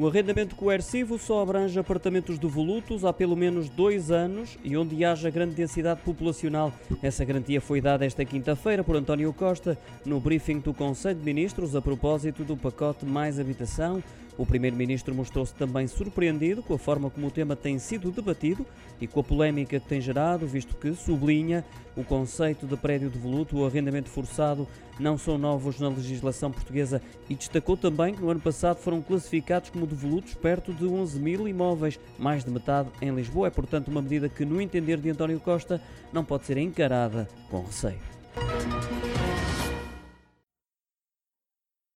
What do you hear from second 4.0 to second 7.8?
anos e onde haja grande densidade populacional. Essa garantia foi